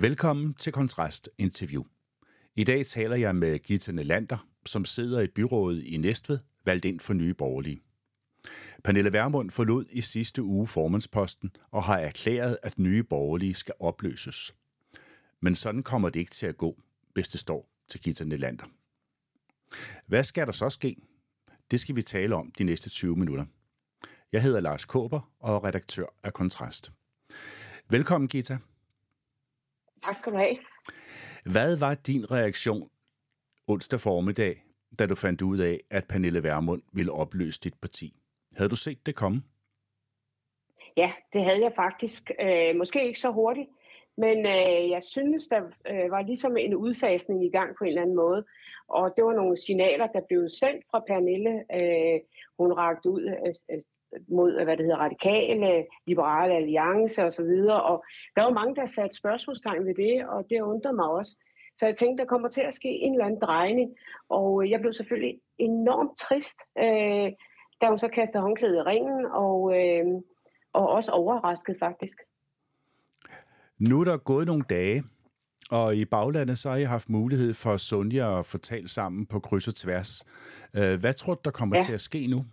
[0.00, 1.84] Velkommen til Kontrast Interview.
[2.56, 7.00] I dag taler jeg med Gita Nelander, som sidder i byrådet i Næstved, valgt ind
[7.00, 7.80] for Nye Borgerlige.
[8.84, 14.54] Pernille Vermund forlod i sidste uge formandsposten og har erklæret, at Nye Borgerlige skal opløses.
[15.40, 16.78] Men sådan kommer det ikke til at gå,
[17.14, 18.66] hvis det står til Gita Nelander.
[20.06, 20.96] Hvad skal der så ske?
[21.70, 23.44] Det skal vi tale om de næste 20 minutter.
[24.32, 26.92] Jeg hedder Lars Kåber og er redaktør af Kontrast.
[27.88, 28.58] Velkommen, Gita.
[30.02, 30.56] Tak skal du have.
[31.52, 32.90] Hvad var din reaktion
[33.66, 34.62] onsdag formiddag,
[34.98, 38.14] da du fandt ud af, at Pernille Vermund ville opløse dit parti?
[38.56, 39.42] Havde du set det komme?
[40.96, 42.30] Ja, det havde jeg faktisk.
[42.40, 43.68] Øh, måske ikke så hurtigt,
[44.16, 48.02] men øh, jeg synes, der øh, var ligesom en udfasning i gang på en eller
[48.02, 48.44] anden måde.
[48.88, 51.54] Og det var nogle signaler, der blev sendt fra Pernille.
[51.78, 52.20] Øh,
[52.58, 53.22] hun rakte ud
[53.70, 53.82] øh,
[54.28, 57.52] mod, hvad det hedder, radikale, liberale alliance osv.
[57.68, 58.04] Og, og
[58.36, 61.36] der var mange, der satte spørgsmålstegn ved det, og det undrer mig også.
[61.78, 63.90] Så jeg tænkte, der kommer til at ske en eller anden drejning,
[64.28, 67.32] og jeg blev selvfølgelig enormt trist, øh,
[67.80, 70.06] da hun så kastede håndklædet i ringen, og, øh,
[70.72, 72.18] og også overrasket faktisk.
[73.78, 75.02] Nu er der gået nogle dage,
[75.70, 79.68] og i baglandet så har jeg haft mulighed for Sonja at fortælle sammen på kryds
[79.68, 80.24] og tværs.
[80.76, 81.82] Øh, hvad tror du, der kommer ja.
[81.82, 82.44] til at ske nu?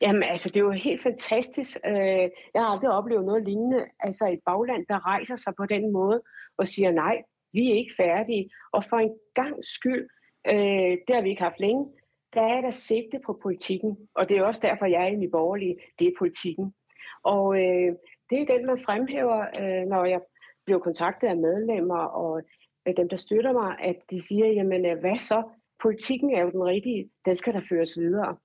[0.00, 1.76] Jamen altså, det er jo helt fantastisk.
[1.86, 3.84] Øh, jeg har aldrig oplevet noget lignende.
[4.00, 6.22] Altså et bagland, der rejser sig på den måde
[6.56, 8.50] og siger, nej, vi er ikke færdige.
[8.72, 10.08] Og for en gang skyld,
[10.46, 11.86] øh, det har vi ikke haft længe,
[12.34, 14.08] der er der sigte på politikken.
[14.14, 16.74] Og det er også derfor, jeg er i borgerlige, det er politikken.
[17.22, 17.92] Og øh,
[18.30, 20.20] det er den, man fremhæver, øh, når jeg
[20.64, 22.42] bliver kontaktet af medlemmer og
[22.88, 25.42] øh, dem, der støtter mig, at de siger, jamen øh, hvad så?
[25.82, 28.36] Politikken er jo den rigtige, den skal der føres videre.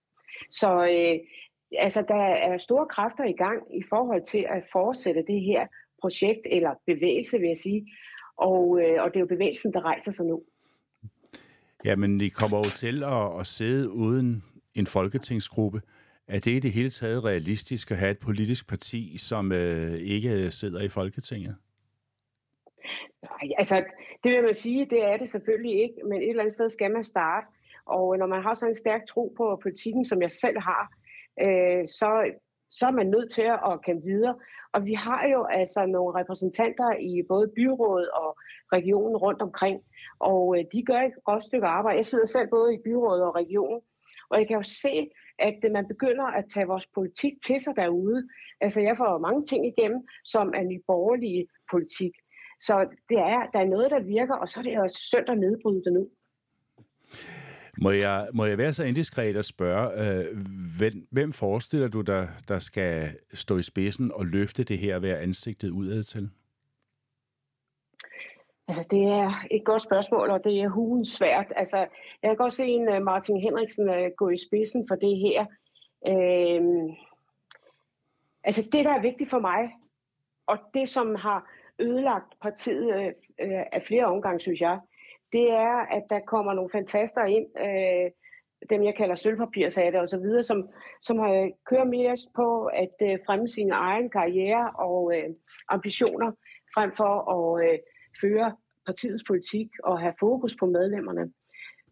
[0.51, 1.19] Så øh,
[1.77, 5.67] altså, der er store kræfter i gang i forhold til at fortsætte det her
[6.01, 7.87] projekt, eller bevægelse, vil jeg sige.
[8.37, 10.43] Og, øh, og det er jo bevægelsen, der rejser sig nu.
[11.85, 14.43] Ja, men I kommer jo til at, at sidde uden
[14.75, 15.81] en folketingsgruppe.
[16.27, 20.51] Er det i det hele taget realistisk at have et politisk parti, som øh, ikke
[20.51, 21.55] sidder i Folketinget?
[23.23, 23.83] Nej, altså,
[24.23, 26.91] det vil man sige, det er det selvfølgelig ikke, men et eller andet sted skal
[26.91, 27.47] man starte.
[27.89, 30.83] Og når man har sådan en stærk tro på politikken, som jeg selv har,
[31.41, 32.09] øh, så,
[32.71, 34.35] så er man nødt til at kæmpe videre.
[34.73, 38.37] Og vi har jo altså nogle repræsentanter i både byrådet og
[38.73, 39.81] regionen rundt omkring,
[40.19, 41.97] og øh, de gør et godt stykke arbejde.
[41.97, 43.81] Jeg sidder selv både i byrådet og regionen,
[44.29, 47.75] og jeg kan jo se, at øh, man begynder at tage vores politik til sig
[47.75, 48.27] derude.
[48.61, 52.11] Altså jeg får mange ting igennem, som er nyborgerlige politik.
[52.61, 55.37] Så det er, der er noget, der virker, og så er det jo synd at
[55.37, 56.09] nedbryde det nu.
[57.81, 60.25] Må jeg, må jeg være så indiskret at spørge, øh,
[60.79, 65.09] hvem, hvem forestiller du dig, der skal stå i spidsen og løfte det her ved
[65.09, 66.29] ansigtet udad til?
[68.67, 71.53] Altså, det er et godt spørgsmål, og det er hugen svært.
[71.55, 71.77] Altså,
[72.21, 75.45] jeg kan godt se en øh, Martin Henriksen øh, gå i spidsen for det her.
[76.07, 76.61] Øh,
[78.43, 79.69] altså, det, der er vigtigt for mig,
[80.47, 83.05] og det, som har ødelagt partiet øh,
[83.39, 84.79] øh af flere omgange, synes jeg,
[85.33, 88.11] det er, at der kommer nogle fantaster ind, øh,
[88.69, 90.69] dem jeg kalder sølvpapirsatte og så videre, som,
[91.01, 95.29] som har øh, kører mere på at øh, fremme sin egen karriere og øh,
[95.69, 96.31] ambitioner,
[96.75, 97.79] frem for at øh,
[98.21, 101.31] føre partiets politik og have fokus på medlemmerne.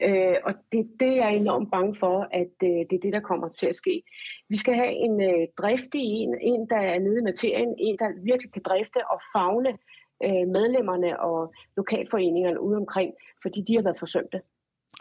[0.01, 3.19] Øh, og det, det er jeg enormt bange for, at øh, det er det, der
[3.19, 4.03] kommer til at ske.
[4.49, 8.23] Vi skal have en øh, driftig en, en, der er nede i materien, en, der
[8.23, 9.77] virkelig kan drifte og fagne
[10.23, 14.41] øh, medlemmerne og lokalforeningerne ude omkring, fordi de har været forsømte.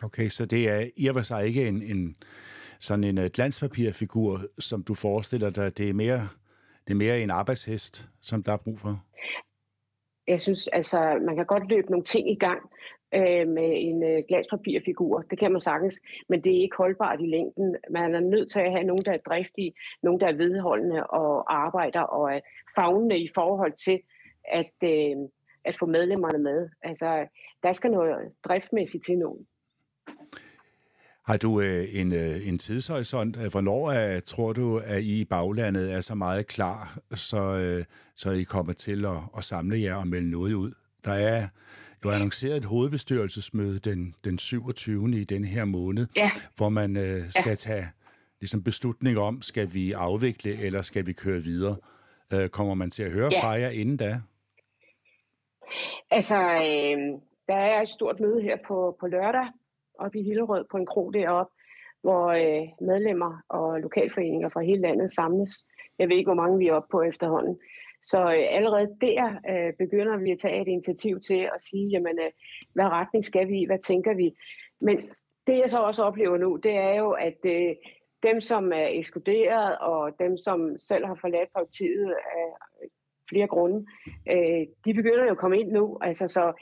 [0.03, 2.16] Okay, så det er i og for sig ikke en, en
[2.81, 5.78] sådan en uh, glanspapirfigur, som du forestiller dig.
[5.78, 6.28] Det er mere,
[6.87, 9.03] det er mere en arbejdshest, som der er brug for?
[10.28, 12.60] Jeg synes, altså, man kan godt løbe nogle ting i gang
[13.15, 15.25] øh, med en øh, glanspapirfigur.
[15.31, 17.76] Det kan man sagtens, men det er ikke holdbart i længden.
[17.91, 19.72] Man er nødt til at have nogen, der er driftige,
[20.03, 22.41] nogen, der er vedholdende og arbejder og er
[22.75, 24.00] fagnende i forhold til,
[24.52, 25.16] at, øh,
[25.64, 26.69] at få medlemmerne med.
[26.82, 27.26] Altså,
[27.62, 29.38] der skal noget driftmæssigt til nu.
[31.26, 33.37] Har du øh, en, øh, en tidshorisont?
[33.50, 37.84] Hvornår er, tror du, at I i baglandet er så meget klar, så, øh,
[38.16, 40.72] så I kommer til at, at samle jer og melde noget ud?
[41.04, 41.49] Der er
[42.04, 45.10] jo annonceret et hovedbestyrelsesmøde den, den 27.
[45.10, 46.31] i denne her måned, ja.
[46.56, 47.54] hvor man øh, skal ja.
[47.54, 47.87] tage
[48.40, 51.76] ligesom beslutning om, skal vi afvikle, eller skal vi køre videre?
[52.32, 53.42] Øh, kommer man til at høre ja.
[53.42, 54.20] fra jer inden da?
[56.10, 56.98] Altså, øh,
[57.48, 59.46] der er et stort møde her på, på lørdag
[59.98, 61.52] oppe i Hillerød på en kro deroppe,
[62.02, 65.50] hvor øh, medlemmer og lokalforeninger fra hele landet samles.
[65.98, 67.58] Jeg ved ikke, hvor mange vi er oppe på efterhånden.
[68.04, 72.18] Så øh, allerede der øh, begynder vi at tage et initiativ til at sige, jamen,
[72.18, 72.30] øh,
[72.74, 74.36] hvad retning skal vi hvad tænker vi?
[74.80, 74.96] Men
[75.46, 77.74] det jeg så også oplever nu, det er jo, at øh,
[78.22, 82.88] dem, som er ekskluderet, og dem, som selv har forladt partiet øh,
[83.28, 83.87] flere grunde,
[84.31, 85.99] øh, de begynder jo at komme ind nu.
[86.02, 86.52] Altså, så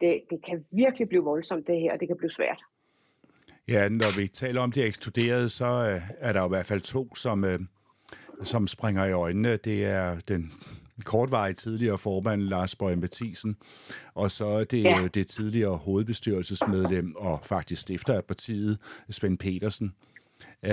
[0.00, 2.62] det, det kan virkelig blive voldsomt, det her, og det kan blive svært.
[3.68, 6.80] Ja, når vi taler om de ekskluderede, så øh, er der jo i hvert fald
[6.80, 7.58] to, som, øh,
[8.42, 9.56] som springer i øjnene.
[9.56, 10.52] Det er den
[11.04, 13.56] kortvarige tidligere formand Lars Bøge Mathisen,
[14.14, 15.08] og så er det ja.
[15.14, 18.78] det tidligere hovedbestyrelsesmedlem og faktisk stifter af partiet,
[19.10, 19.94] Svend Petersen.
[20.62, 20.70] Uh,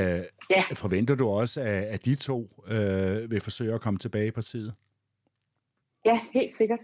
[0.49, 0.63] ja.
[0.73, 4.73] Forventer du også, at, at de to uh, vil forsøge at komme tilbage i partiet?
[6.07, 6.79] Ja, helt sikkert.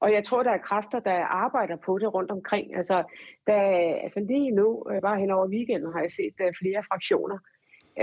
[0.00, 2.76] Og jeg tror, der er kræfter, der arbejder på det rundt omkring.
[2.76, 3.04] Altså,
[3.46, 3.60] der,
[4.04, 7.38] altså lige nu, øh, bare hen over weekenden, har jeg set uh, flere fraktioner.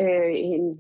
[0.01, 0.31] Øh,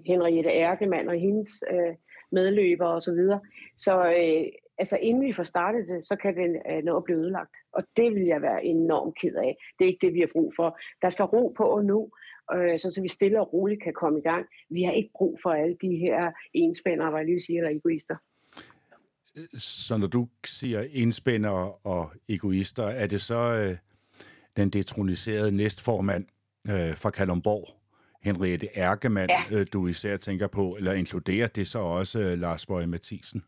[0.05, 1.95] Henriette Ærkemann og hendes øh,
[2.31, 3.01] medløbere osv.
[3.01, 3.39] Så, videre.
[3.77, 4.45] så øh,
[4.77, 7.55] altså, inden vi får startet det, så kan det øh, nå at blive ødelagt.
[7.73, 9.57] Og det vil jeg være enormt ked af.
[9.79, 10.79] Det er ikke det, vi har brug for.
[11.01, 12.09] Der skal ro på nu,
[12.55, 14.45] øh, så, så vi stille og roligt kan komme i gang.
[14.69, 18.15] Vi har ikke brug for alle de her enspændere, var jeg lige siger, eller egoister.
[19.57, 23.77] Så når du siger indspænder og egoister, er det så øh,
[24.57, 26.25] den detroniserede næstformand
[26.69, 27.67] øh, fra Kalumborg,
[28.23, 29.59] Henriette Erkemann, ja.
[29.59, 33.43] øh, du især tænker på, eller inkluderer det så også øh, Lars Bøge Mathisen?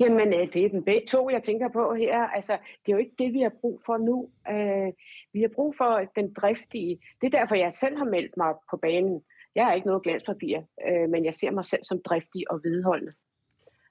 [0.00, 2.18] Jamen, øh, det er den begge to, jeg tænker på her.
[2.18, 4.30] Altså, det er jo ikke det, vi har brug for nu.
[4.50, 4.92] Øh,
[5.32, 7.00] vi har brug for den driftige.
[7.20, 9.22] Det er derfor, jeg selv har meldt mig på banen.
[9.54, 13.12] Jeg har ikke noget glanspapir, øh, men jeg ser mig selv som driftig og vedholdende.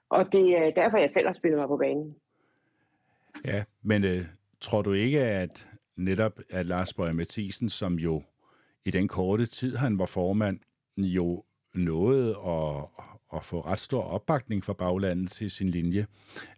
[0.08, 2.16] Og det er derfor, jeg selv har spillet mig på banen.
[3.44, 4.24] Ja, men øh,
[4.60, 8.22] tror du ikke, at netop at Lars Bøge Mathisen, som jo
[8.84, 10.60] i den korte tid, han var formand,
[10.96, 11.44] jo
[11.74, 12.84] nåede at,
[13.34, 16.06] at få ret stor opbakning fra baglandet til sin linje,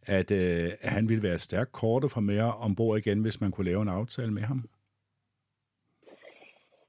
[0.06, 3.82] at, øh, han ville være stærkt korte for mere ombord igen, hvis man kunne lave
[3.82, 4.68] en aftale med ham?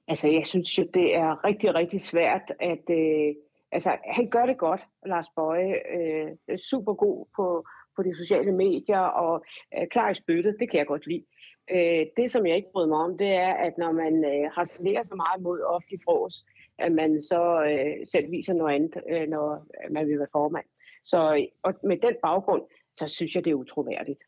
[0.08, 2.90] Altså, jeg synes jo, det er rigtig, rigtig svært at...
[2.90, 3.36] Øh,
[3.72, 5.76] altså, han gør det godt, Lars Bøje.
[5.96, 7.66] Øh, super god på,
[7.96, 9.46] på de sociale medier og
[9.78, 10.56] øh, klar i spyttet.
[10.60, 11.26] Det kan jeg godt lide.
[11.72, 15.04] Øh, det, som jeg ikke bryder mig om, det er, at når man øh, harcelerer
[15.04, 16.46] så meget mod offentlig fros,
[16.78, 20.66] at man så øh, selv viser noget andet, øh, når man vil være formand.
[21.04, 22.64] Så og med den baggrund,
[22.96, 24.24] så synes jeg, det er utroværdigt.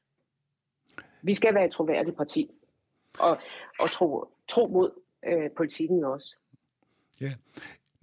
[1.22, 2.51] Vi skal være et troværdigt parti,
[3.19, 3.38] og,
[3.80, 4.92] og tro, tro mod
[5.25, 6.36] øh, politikken også.
[7.22, 7.34] Ja,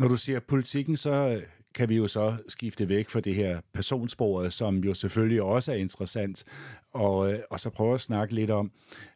[0.01, 1.43] når du siger politikken, så øh,
[1.75, 5.77] kan vi jo så skifte væk fra det her personsporet, som jo selvfølgelig også er
[5.77, 6.45] interessant,
[6.93, 8.73] og, øh, og så prøve at snakke lidt om,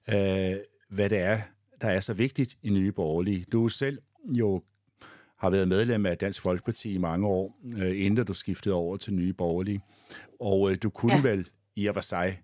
[0.08, 0.56] øh,
[0.88, 1.40] hvad det er,
[1.80, 3.44] der er så vigtigt i Nye Borgerlige.
[3.52, 4.62] Du selv jo
[5.38, 9.14] har været medlem af Dansk Folkeparti i mange år, øh, inden du skiftede over til
[9.14, 9.80] Nye Borgerlige.
[10.40, 11.22] Og øh, du kunne ja.
[11.22, 12.40] vel i og for sig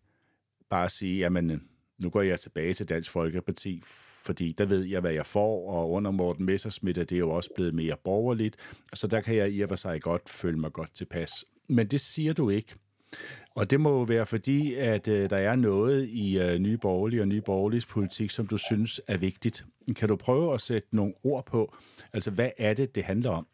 [0.70, 1.58] bare sige, jamen øh,
[2.02, 3.82] nu går jeg tilbage til Dansk Folkeparti,
[4.22, 7.50] fordi der ved jeg, hvad jeg får, og under Morten Messersmith er det jo også
[7.54, 8.56] blevet mere borgerligt,
[8.94, 11.44] så der kan jeg i og for sig godt føle mig godt tilpas.
[11.68, 12.74] Men det siger du ikke.
[13.54, 17.22] Og det må jo være fordi, at øh, der er noget i øh, Nye Borgerlige
[17.22, 19.64] og Nye Borgerliges politik, som du synes er vigtigt.
[19.96, 21.74] Kan du prøve at sætte nogle ord på?
[22.12, 23.46] Altså, hvad er det, det handler om?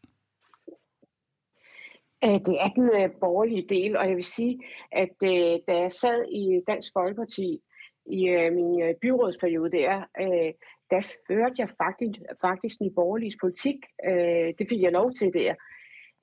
[2.23, 4.61] Det er den øh, borgerlige del, og jeg vil sige,
[4.93, 7.61] at øh, da jeg sad i Dansk Folkeparti,
[8.07, 10.53] i øh, min øh, byrådsperiode der, øh,
[10.91, 13.77] der førte jeg faktisk, faktisk Nye Borgerliges politik.
[14.09, 15.55] Øh, det fik jeg lov til der.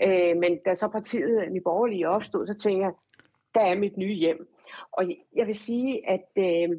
[0.01, 2.93] Øh, men da så partiet Nye Borgerlige opstod, så tænkte jeg,
[3.55, 4.47] der er mit nye hjem.
[4.91, 5.03] Og
[5.35, 6.69] jeg vil sige, at øh,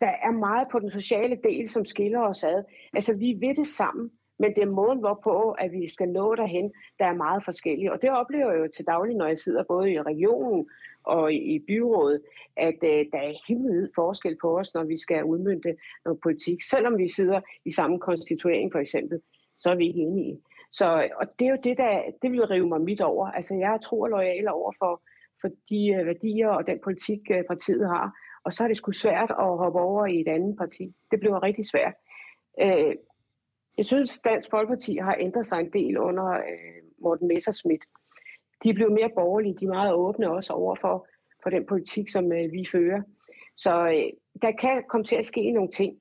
[0.00, 2.64] der er meget på den sociale del, som skiller os ad.
[2.92, 4.10] Altså, vi ved det sammen.
[4.38, 7.92] Men det er måden, hvorpå at vi skal nå derhen, der er meget forskellige.
[7.92, 10.68] Og det oplever jeg jo til daglig, når jeg sidder både i regionen
[11.04, 12.20] og i byrådet,
[12.56, 16.62] at øh, der er helt forskel på os, når vi skal udmynde noget politik.
[16.62, 19.20] Selvom vi sidder i samme konstituering for eksempel,
[19.58, 20.40] så er vi ikke enige.
[20.72, 23.26] Så, og det er jo det, der det vil rive mig midt over.
[23.26, 25.02] Altså jeg er tro og lojal over for,
[25.40, 28.12] for de øh, værdier og den politik, øh, partiet har.
[28.44, 30.94] Og så er det sgu svært at hoppe over i et andet parti.
[31.10, 31.94] Det bliver rigtig svært.
[32.62, 32.94] Øh,
[33.76, 37.84] jeg synes, Dansk Folkeparti har ændret sig en del under øh, Morten Messerschmidt.
[38.64, 41.08] De blev mere borgerlige, de er meget åbne også over for,
[41.42, 43.02] for den politik, som øh, vi fører.
[43.56, 44.12] Så øh,
[44.42, 45.96] der kan komme til at ske nogle ting,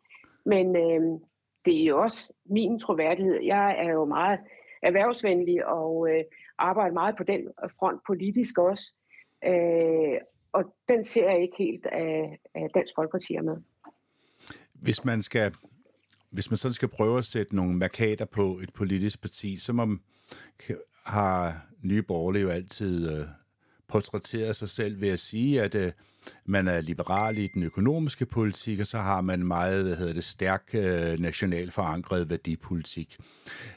[0.46, 1.20] men øh,
[1.66, 3.40] det er jo også min troværdighed.
[3.44, 4.40] Jeg er jo meget
[4.82, 6.24] erhvervsvenlig og øh,
[6.58, 7.48] arbejder meget på den
[7.80, 8.94] front politisk også.
[9.46, 10.18] Øh,
[10.52, 13.58] og den ser jeg ikke helt, at, at Dansk Folkeparti er med.
[14.74, 15.54] Hvis man skal
[16.34, 20.00] hvis man sådan skal prøve at sætte nogle markader på et politisk parti, så man
[21.06, 23.26] har Nye Borgerlige jo altid øh,
[23.90, 25.92] portrætteret sig selv ved at sige, at øh,
[26.46, 30.24] man er liberal i den økonomiske politik, og så har man meget, hvad hedder det,
[30.24, 33.18] stærk øh, national forankret værdipolitik.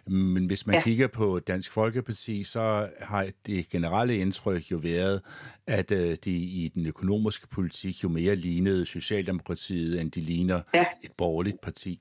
[0.07, 0.83] Men hvis man ja.
[0.83, 5.21] kigger på Dansk Folkeparti, så har det generelle indtryk jo været,
[5.67, 10.85] at øh, de i den økonomiske politik jo mere lignede Socialdemokratiet, end de ligner ja.
[11.05, 12.01] et borgerligt parti.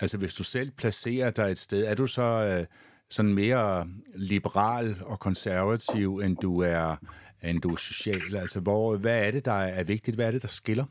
[0.00, 2.66] Altså hvis du selv placerer dig et sted, er du så øh,
[3.10, 6.96] sådan mere liberal og konservativ, end du er
[7.50, 8.36] end du er social?
[8.36, 10.16] Altså, hvor, hvad er det, der er vigtigt?
[10.16, 10.84] Hvad er det, der skiller?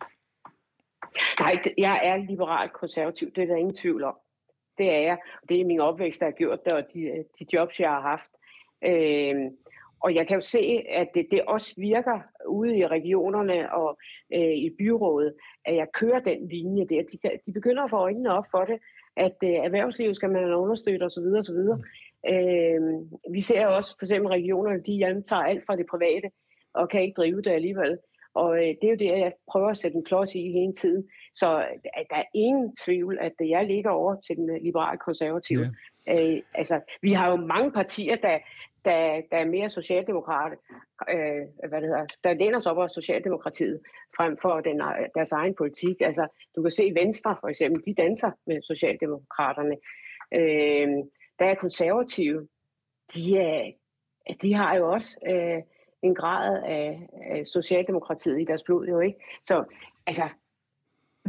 [1.40, 4.16] Nej, jeg er liberal konservativ, det er der ingen tvivl om.
[4.78, 5.18] Det er jeg.
[5.50, 8.32] Det er min opvækst, der har gjort det, og de, de jobs, jeg har haft.
[8.86, 9.58] Øhm,
[10.00, 13.98] og jeg kan jo se, at det, det også virker ude i regionerne og
[14.34, 15.34] øh, i byrådet,
[15.66, 17.02] at jeg kører den linje der.
[17.12, 18.80] De, de begynder at få øjnene op for det,
[19.18, 21.28] at øh, erhvervslivet skal man understøtte osv.
[21.40, 21.60] osv.
[22.34, 22.82] Øh,
[23.32, 26.30] vi ser også for eksempel regionerne, de tager alt fra det private
[26.74, 27.98] og kan ikke drive det alligevel.
[28.34, 31.10] Og øh, det er jo det, jeg prøver at sætte en klods i hele tiden.
[31.36, 35.76] Så øh, der er ingen tvivl, at jeg ligger over til den liberale konservative.
[36.08, 36.34] Ja.
[36.34, 38.40] Øh, altså, vi har jo mange partier, der,
[38.86, 40.56] der, der er mere socialdemokrater,
[41.10, 43.80] øh, hvad det hedder, der læner sig op over Socialdemokratiet
[44.18, 44.82] frem for den,
[45.16, 46.02] deres egen politik.
[46.02, 49.76] Altså, du kan se Venstre for eksempel, de danser med Socialdemokraterne.
[50.34, 50.88] Øh,
[51.40, 52.48] der er konservative,
[53.14, 53.72] de, er,
[54.42, 55.62] de har jo også øh,
[56.04, 59.18] en grad af, af Socialdemokratiet i deres blod, jo ikke?
[59.44, 59.64] Så
[60.08, 60.30] altså,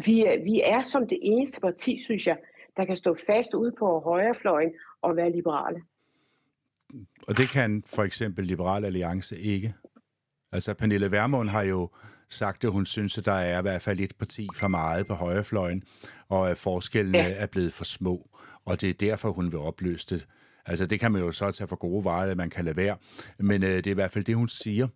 [0.07, 2.39] vi, vi er som det eneste parti, synes jeg,
[2.77, 5.83] der kan stå fast ude på højrefløjen og være liberale.
[7.29, 9.75] Og det kan for eksempel Liberal Alliance ikke.
[10.53, 11.89] Altså, Pernille Vermund har jo
[12.29, 15.15] sagt, at hun synes, at der er i hvert fald et parti for meget på
[15.15, 15.83] højrefløjen,
[16.29, 17.35] og at forskellene ja.
[17.37, 18.29] er blevet for små,
[18.65, 20.27] og det er derfor, hun vil opløse det.
[20.67, 22.97] Altså, det kan man jo så tage for gode varer, at man kan lade være.
[23.39, 24.89] Men øh, det er i hvert fald det, hun siger.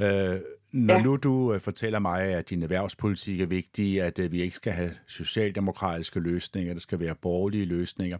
[0.00, 0.40] Øh,
[0.72, 1.02] når ja.
[1.02, 4.72] nu du øh, fortæller mig, at din erhvervspolitik er vigtig, at øh, vi ikke skal
[4.72, 8.18] have socialdemokratiske løsninger, der skal være borgerlige løsninger,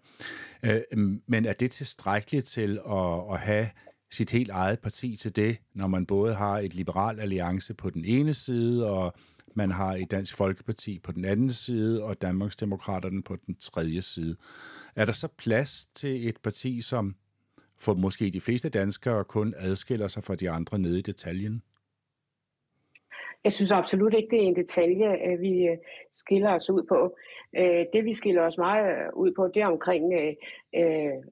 [0.62, 0.80] øh,
[1.26, 3.68] men er det tilstrækkeligt til at, at have
[4.12, 8.04] sit helt eget parti til det, når man både har et liberal alliance på den
[8.04, 9.14] ene side, og
[9.57, 14.37] man har i Dansk Folkeparti på den anden side, og Danmarksdemokraterne på den tredje side.
[14.97, 17.14] Er der så plads til et parti, som
[17.78, 21.62] for måske de fleste danskere kun adskiller sig fra de andre nede i detaljen?
[23.45, 25.76] Jeg synes absolut ikke, det er en detalje, øh, vi øh,
[26.12, 27.16] skiller os ud på.
[27.57, 30.04] Øh, det, vi skiller os meget ud på, det er omkring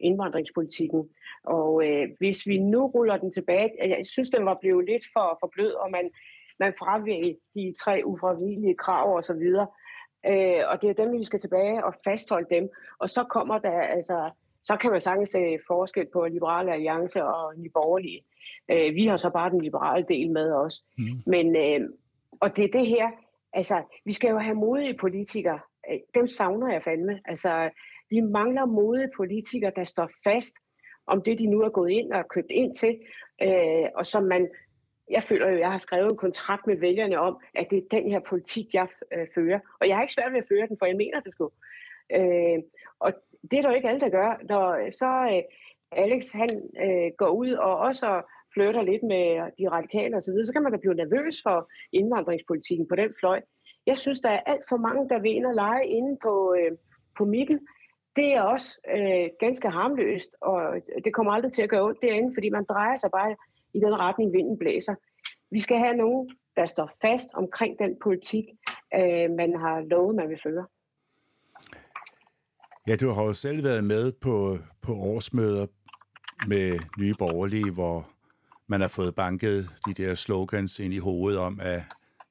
[0.01, 1.09] indvandringspolitikken.
[1.45, 1.83] Og
[2.19, 5.73] hvis vi nu ruller den tilbage, jeg synes, den var blevet lidt for, for blød,
[5.73, 6.11] og man,
[6.59, 9.67] man fravælger de tre ufravigelige krav og så videre.
[10.71, 12.69] og det er dem, vi skal tilbage og fastholde dem.
[12.99, 14.31] Og så kommer der altså
[14.69, 18.21] så kan man sagtens se forskel på Liberale Alliance og Nye Borgerlige.
[18.71, 20.85] Øh, vi har så bare den liberale del med os.
[20.99, 21.05] Mm.
[21.27, 21.89] Men, øh,
[22.41, 23.11] og det er det her,
[23.53, 25.61] altså, vi skal jo have modige politikere.
[25.91, 27.21] Øh, dem savner jeg fandme.
[27.25, 27.71] Altså,
[28.11, 30.55] vi mangler modige politikere, der står fast
[31.07, 32.99] om det, de nu er gået ind og købt ind til,
[33.43, 34.49] øh, og som man
[35.11, 38.11] jeg føler jo, jeg har skrevet en kontrakt med vælgerne om, at det er den
[38.11, 39.61] her politik, jeg øh, fører.
[39.81, 41.51] Og jeg har ikke svært ved at føre den, for jeg mener det sgu.
[42.17, 42.59] Øh,
[43.01, 43.13] og
[43.51, 44.41] det er der jo ikke alle, der gør.
[44.49, 45.43] Når så øh,
[45.93, 46.51] Alex han
[46.85, 48.23] øh, går ud og også
[48.55, 49.25] flytter lidt med
[49.59, 53.15] de radikale osv., så, videre, så kan man da blive nervøs for indvandringspolitikken på den
[53.21, 53.41] fløj.
[53.87, 56.73] Jeg synes, der er alt for mange, der vil ind og lege inde på, øh,
[57.19, 57.61] på Mikkel.
[58.17, 60.61] Det er også øh, ganske harmløst, og
[61.05, 63.37] det kommer aldrig til at gøre ondt derinde, fordi man drejer sig bare
[63.75, 64.95] i den retning, vinden blæser.
[65.51, 68.45] Vi skal have nogen, der står fast omkring den politik,
[68.95, 70.67] øh, man har lovet, man vil føre.
[72.89, 75.67] Ja, du har jo selv været med på, på årsmøder
[76.47, 78.09] med Nye Borgerlige, hvor
[78.67, 81.83] man har fået banket de der slogans ind i hovedet om, at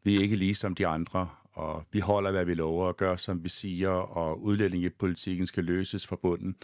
[0.04, 3.44] vi er ikke ligesom de andre, og vi holder, hvad vi lover, og gør, som
[3.44, 6.56] vi siger, og udlændingepolitikken skal løses fra bunden.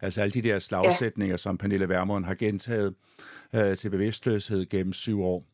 [0.00, 1.36] Altså alle de der slagsætninger, ja.
[1.36, 2.94] som Pernille Vermund har gentaget
[3.54, 5.44] øh, til bevidstløshed gennem syv år.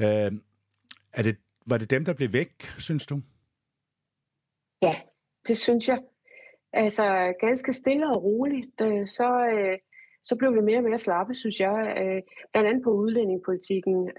[0.00, 0.32] Øh,
[1.12, 3.20] er det, var det dem, der blev væk, synes du?
[4.82, 4.94] Ja,
[5.48, 5.98] det synes jeg.
[6.72, 9.78] Altså ganske stille og roligt, øh, så, øh,
[10.24, 11.94] så blev vi mere og mere slappe, synes jeg.
[12.00, 14.10] Øh, blandt andet på udlændingepolitikken,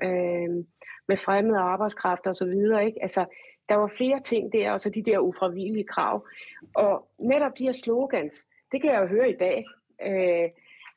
[1.10, 2.86] med fremmede arbejdskraft og så videre.
[2.86, 3.02] Ikke?
[3.02, 3.26] Altså,
[3.70, 6.28] der var flere ting der, og så de der ufravigelige krav.
[6.74, 9.66] Og netop de her slogans, det kan jeg jo høre i dag,
[10.02, 10.50] øh,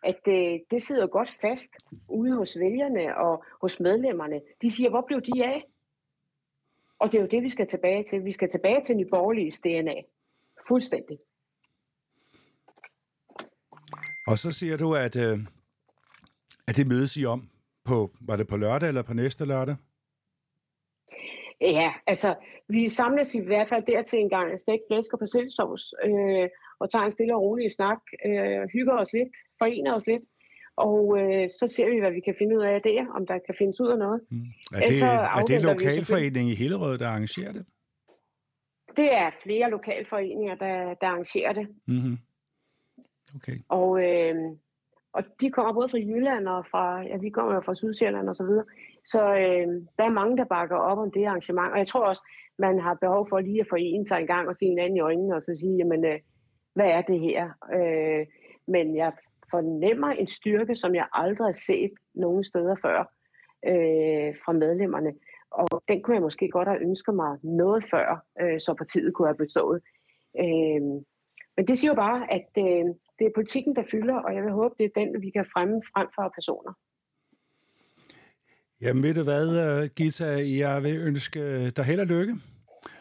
[0.03, 1.71] at øh, det sidder godt fast
[2.09, 4.41] ude hos vælgerne og hos medlemmerne.
[4.63, 5.65] De siger, hvor blev de af?
[6.99, 8.25] Og det er jo det, vi skal tilbage til.
[8.25, 9.95] Vi skal tilbage til nyborgerliges DNA.
[10.69, 11.19] Fuldstændig.
[14.27, 15.39] Og så siger du, at, øh,
[16.69, 17.51] at det mødes I om
[17.85, 19.77] på, var det på lørdag eller på næste lørdag?
[21.61, 22.35] Ja, altså,
[22.69, 26.49] vi samles i hvert fald der til en gang stegt flæsk og persillesovs, øh,
[26.81, 30.23] og tager en stille og rolig snak, øh, hygger os lidt, forener os lidt,
[30.77, 33.55] og øh, så ser vi, hvad vi kan finde ud af der, om der kan
[33.59, 34.21] findes ud af noget.
[34.31, 34.47] Mm.
[34.75, 37.67] Er det, er det lokalforeningen i Hillerød, der arrangerer det?
[38.97, 41.69] Det er flere lokalforeninger, der, der arrangerer det.
[41.87, 42.19] Mm-hmm.
[43.37, 43.57] Okay.
[43.69, 44.35] Og, øh,
[45.13, 48.37] og de kommer både fra Jylland og fra, ja, vi kommer jo fra Sydsjælland og
[48.37, 48.65] så videre.
[49.05, 49.67] Så øh,
[49.99, 51.73] der er mange, der bakker op om det arrangement.
[51.73, 52.23] Og jeg tror også,
[52.59, 55.37] man har behov for lige at forene sig en gang og se hinanden i øjnene
[55.37, 56.19] og så sige, jamen, øh,
[56.75, 57.51] hvad er det her?
[57.75, 58.27] Øh,
[58.67, 59.13] men jeg
[59.51, 62.99] fornemmer en styrke, som jeg aldrig har set nogen steder før
[63.67, 65.13] øh, fra medlemmerne.
[65.51, 69.29] Og den kunne jeg måske godt have ønsket mig noget før, øh, så partiet kunne
[69.29, 69.83] have bestået.
[70.39, 70.83] Øh,
[71.57, 72.85] men det siger jo bare, at øh,
[73.21, 75.83] det er politikken, der fylder, og jeg vil håbe, det er den, vi kan fremme
[75.93, 76.73] frem for personer.
[78.81, 80.27] Jamen ved du hvad, øh, Gita,
[80.63, 82.35] jeg vil ønske dig held og lykke.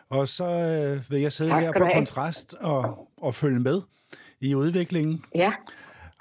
[0.10, 3.82] Og så øh, vil jeg sidde her på kontrast og, og følge med
[4.40, 5.26] i udviklingen.
[5.36, 5.54] Ja.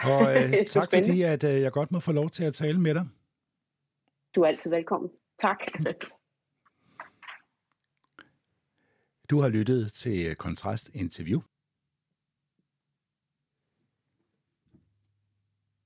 [0.01, 2.95] Og øh, tak fordi, at øh, jeg godt må få lov til at tale med
[2.95, 3.07] dig.
[4.35, 5.11] Du er altid velkommen.
[5.41, 5.59] Tak.
[9.31, 11.41] Du har lyttet til Kontrast Interview.